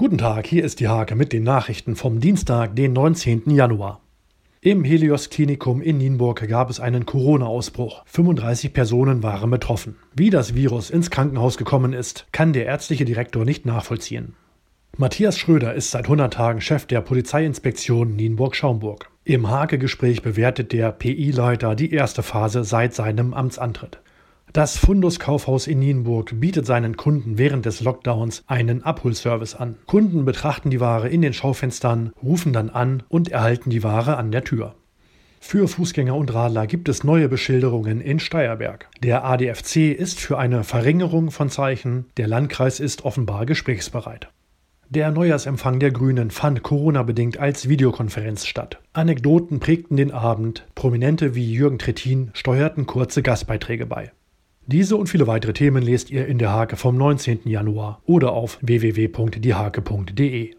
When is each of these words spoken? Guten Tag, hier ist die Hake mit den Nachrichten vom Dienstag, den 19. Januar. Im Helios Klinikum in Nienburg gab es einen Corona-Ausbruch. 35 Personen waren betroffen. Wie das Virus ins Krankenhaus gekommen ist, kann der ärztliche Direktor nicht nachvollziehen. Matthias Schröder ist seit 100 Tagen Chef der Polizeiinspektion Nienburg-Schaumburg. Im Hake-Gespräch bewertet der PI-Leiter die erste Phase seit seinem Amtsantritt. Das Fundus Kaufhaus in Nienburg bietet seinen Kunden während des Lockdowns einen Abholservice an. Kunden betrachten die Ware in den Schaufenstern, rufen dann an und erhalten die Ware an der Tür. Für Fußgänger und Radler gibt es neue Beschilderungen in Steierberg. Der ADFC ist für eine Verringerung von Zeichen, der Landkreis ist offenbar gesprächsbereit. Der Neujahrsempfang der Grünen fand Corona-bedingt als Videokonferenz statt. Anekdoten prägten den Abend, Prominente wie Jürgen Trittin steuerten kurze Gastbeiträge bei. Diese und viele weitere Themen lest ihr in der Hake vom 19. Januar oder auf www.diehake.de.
Guten 0.00 0.18
Tag, 0.18 0.46
hier 0.46 0.64
ist 0.64 0.78
die 0.78 0.86
Hake 0.86 1.16
mit 1.16 1.32
den 1.32 1.42
Nachrichten 1.42 1.96
vom 1.96 2.20
Dienstag, 2.20 2.76
den 2.76 2.92
19. 2.92 3.50
Januar. 3.50 4.00
Im 4.60 4.84
Helios 4.84 5.28
Klinikum 5.28 5.82
in 5.82 5.98
Nienburg 5.98 6.46
gab 6.46 6.70
es 6.70 6.78
einen 6.78 7.04
Corona-Ausbruch. 7.04 8.04
35 8.06 8.72
Personen 8.72 9.24
waren 9.24 9.50
betroffen. 9.50 9.96
Wie 10.14 10.30
das 10.30 10.54
Virus 10.54 10.90
ins 10.90 11.10
Krankenhaus 11.10 11.58
gekommen 11.58 11.94
ist, 11.94 12.28
kann 12.30 12.52
der 12.52 12.66
ärztliche 12.66 13.04
Direktor 13.06 13.44
nicht 13.44 13.66
nachvollziehen. 13.66 14.36
Matthias 14.96 15.36
Schröder 15.36 15.74
ist 15.74 15.90
seit 15.90 16.04
100 16.04 16.32
Tagen 16.32 16.60
Chef 16.60 16.86
der 16.86 17.00
Polizeiinspektion 17.00 18.14
Nienburg-Schaumburg. 18.14 19.10
Im 19.24 19.50
Hake-Gespräch 19.50 20.22
bewertet 20.22 20.72
der 20.72 20.92
PI-Leiter 20.92 21.74
die 21.74 21.90
erste 21.92 22.22
Phase 22.22 22.62
seit 22.62 22.94
seinem 22.94 23.34
Amtsantritt. 23.34 23.98
Das 24.52 24.78
Fundus 24.78 25.18
Kaufhaus 25.18 25.66
in 25.66 25.78
Nienburg 25.78 26.40
bietet 26.40 26.64
seinen 26.64 26.96
Kunden 26.96 27.36
während 27.36 27.66
des 27.66 27.82
Lockdowns 27.82 28.44
einen 28.46 28.82
Abholservice 28.82 29.54
an. 29.54 29.76
Kunden 29.86 30.24
betrachten 30.24 30.70
die 30.70 30.80
Ware 30.80 31.08
in 31.08 31.20
den 31.20 31.34
Schaufenstern, 31.34 32.12
rufen 32.22 32.54
dann 32.54 32.70
an 32.70 33.02
und 33.08 33.28
erhalten 33.30 33.68
die 33.68 33.82
Ware 33.82 34.16
an 34.16 34.32
der 34.32 34.44
Tür. 34.44 34.74
Für 35.40 35.68
Fußgänger 35.68 36.16
und 36.16 36.32
Radler 36.32 36.66
gibt 36.66 36.88
es 36.88 37.04
neue 37.04 37.28
Beschilderungen 37.28 38.00
in 38.00 38.20
Steierberg. 38.20 38.88
Der 39.02 39.24
ADFC 39.24 39.92
ist 39.92 40.18
für 40.18 40.38
eine 40.38 40.64
Verringerung 40.64 41.30
von 41.30 41.50
Zeichen, 41.50 42.06
der 42.16 42.26
Landkreis 42.26 42.80
ist 42.80 43.04
offenbar 43.04 43.46
gesprächsbereit. 43.46 44.28
Der 44.88 45.10
Neujahrsempfang 45.10 45.78
der 45.80 45.90
Grünen 45.90 46.30
fand 46.30 46.62
Corona-bedingt 46.62 47.38
als 47.38 47.68
Videokonferenz 47.68 48.46
statt. 48.46 48.80
Anekdoten 48.94 49.60
prägten 49.60 49.98
den 49.98 50.10
Abend, 50.10 50.66
Prominente 50.74 51.34
wie 51.34 51.52
Jürgen 51.52 51.78
Trittin 51.78 52.30
steuerten 52.32 52.86
kurze 52.86 53.22
Gastbeiträge 53.22 53.84
bei. 53.84 54.10
Diese 54.70 54.98
und 54.98 55.06
viele 55.08 55.26
weitere 55.26 55.54
Themen 55.54 55.82
lest 55.82 56.10
ihr 56.10 56.26
in 56.26 56.36
der 56.36 56.52
Hake 56.52 56.76
vom 56.76 56.94
19. 56.98 57.40
Januar 57.46 58.02
oder 58.04 58.32
auf 58.32 58.58
www.diehake.de. 58.60 60.46